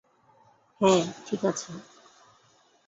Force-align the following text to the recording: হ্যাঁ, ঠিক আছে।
হ্যাঁ, 0.81 1.03
ঠিক 1.25 1.41
আছে। 1.45 1.71